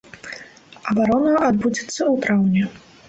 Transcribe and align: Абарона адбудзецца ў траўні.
Абарона 0.91 1.35
адбудзецца 1.49 1.93
ў 2.13 2.15
траўні. 2.25 2.65